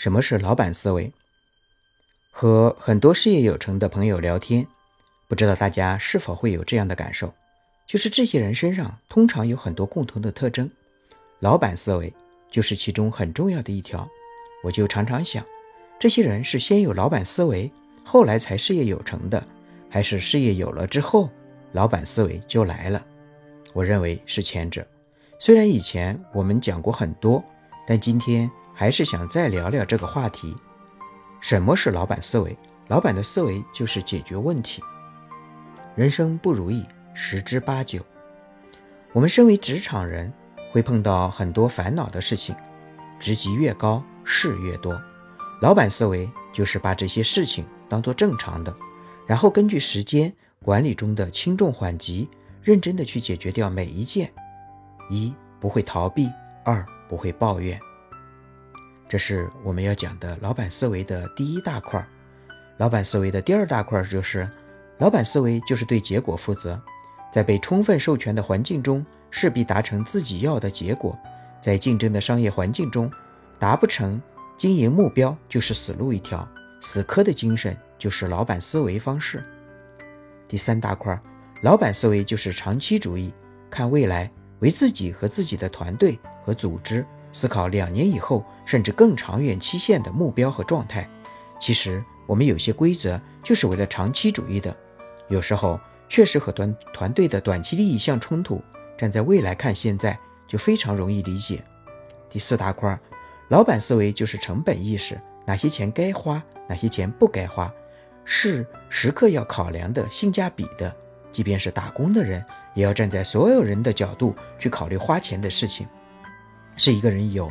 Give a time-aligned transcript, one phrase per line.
[0.00, 1.12] 什么是老板思维？
[2.30, 4.66] 和很多事业有成的朋友聊天，
[5.28, 7.34] 不知道大家是否会有这样的感受，
[7.86, 10.70] 就是这些人身上通常有很多共同的特征，
[11.40, 12.10] 老板思维
[12.50, 14.08] 就是其中很重要的一条。
[14.64, 15.44] 我就常常想，
[15.98, 17.70] 这些人是先有老板思维，
[18.02, 19.46] 后来才事业有成的，
[19.90, 21.28] 还是事业有了之后，
[21.72, 23.04] 老板思维就来了？
[23.74, 24.82] 我认为是前者。
[25.38, 27.44] 虽然以前我们讲过很多，
[27.90, 28.48] 但今天。
[28.72, 30.56] 还是想再聊聊这个话题。
[31.38, 32.56] 什么是老板思维？
[32.88, 34.82] 老板的思维就是解决问题。
[35.94, 38.00] 人生不如意十之八九。
[39.12, 40.32] 我们身为职场人，
[40.72, 42.56] 会碰到很多烦恼的事情。
[43.18, 44.98] 职级越高，事越多。
[45.60, 48.74] 老板思维就是把这些事情当做正常的，
[49.26, 52.26] 然后根据时间管理中的轻重缓急，
[52.62, 54.32] 认真的去解决掉每一件。
[55.10, 56.30] 一不会逃避，
[56.64, 57.78] 二不会抱怨。
[59.08, 62.06] 这是我们要讲的老板思维的第一大块。
[62.76, 64.48] 老板思维的第二大块就是，
[64.98, 66.80] 老板思维就是对结果负责，
[67.32, 71.18] 在被充分授权的环境中，势必达成自己要的结果。
[71.60, 73.10] 在竞争的商业环境中，
[73.58, 74.22] 达不成
[74.56, 76.48] 经营目标就是死路一条。
[76.80, 79.44] 死磕的精神就是老板思维方式。
[80.48, 81.20] 第三大块，
[81.62, 83.34] 老板思维就是长期主义，
[83.68, 87.04] 看未来，为自己和自己的团队和组织。
[87.32, 91.08] 思考两年以后甚至更长远期限的目标和状态。
[91.60, 94.76] 其实我们有些规则就是为了长期主义的，
[95.28, 98.60] 有时候确实和团团队的短期利益相冲突。
[98.98, 101.62] 站在未来看现在，就非常容易理解。
[102.28, 102.98] 第四大块，
[103.48, 107.72] 老板思维就是成本意识，哪些钱该花，哪些钱不该花，
[108.24, 110.94] 是时刻要考量的性价比的。
[111.32, 112.44] 即便是打工的人，
[112.74, 115.86] 也要站在所有人的角度去考虑花钱的事情。
[116.76, 117.50] 是一个人有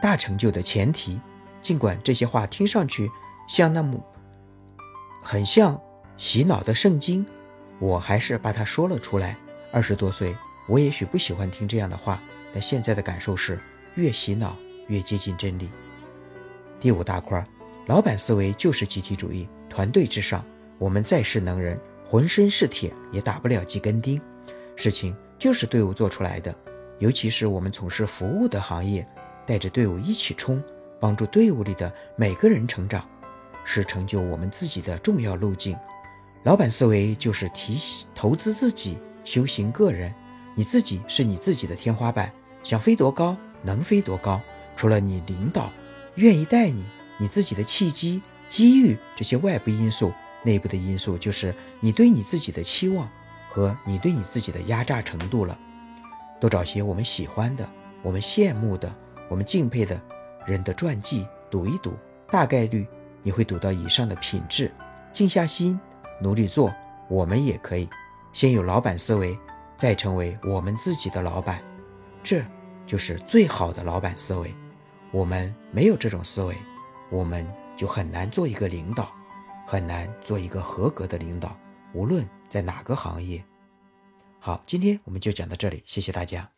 [0.00, 1.20] 大成就的前提，
[1.62, 3.10] 尽管这些话听上去
[3.48, 3.98] 像那么
[5.22, 5.80] 很像
[6.16, 7.24] 洗脑的圣经，
[7.78, 9.36] 我还是把它说了出来。
[9.72, 10.34] 二十多岁，
[10.68, 12.22] 我也许不喜欢听这样的话，
[12.52, 13.58] 但现在的感受是
[13.94, 14.56] 越洗脑
[14.88, 15.68] 越接近真理。
[16.80, 17.44] 第五大块，
[17.86, 20.44] 老板思维就是集体主义，团队至上。
[20.78, 24.20] 我们再是能人，浑身是铁，也打不了几根钉。
[24.76, 26.54] 事情就是队伍做出来的。
[26.98, 29.06] 尤其是我们从事服务的行业，
[29.44, 30.62] 带着队伍一起冲，
[31.00, 33.06] 帮助队伍里的每个人成长，
[33.64, 35.76] 是成就我们自己的重要路径。
[36.44, 37.78] 老板思维就是提
[38.14, 40.14] 投资自己，修行个人。
[40.54, 42.32] 你自己是你自己的天花板，
[42.62, 44.40] 想飞多高能飞多高。
[44.74, 45.70] 除了你领导
[46.14, 46.82] 愿意带你，
[47.18, 53.06] 你自己的契机、机遇这些外部因素，内部的因素就是你对你自己的期望
[53.56, 55.58] 和你对你自己的压榨程度了。
[56.38, 57.66] 多找些我们喜欢的、
[58.02, 58.94] 我们羡慕的、
[59.30, 59.98] 我们敬佩的
[60.44, 61.94] 人的传记，读一读，
[62.30, 62.86] 大概率
[63.22, 64.70] 你会读到以上的品质。
[65.10, 65.80] 静下心，
[66.20, 66.70] 努力做，
[67.08, 67.88] 我们也可以
[68.34, 69.38] 先有老板思维，
[69.78, 71.62] 再成为我们自己的老板，
[72.22, 72.44] 这
[72.86, 74.54] 就是最好的老板思维。
[75.12, 76.54] 我们没有这种思维，
[77.10, 79.08] 我们就很难做一个领导，
[79.66, 81.56] 很难做一个合格的领导，
[81.92, 83.44] 无论在哪个行业。
[84.38, 86.55] 好，今天我们就讲到这里，谢谢大家。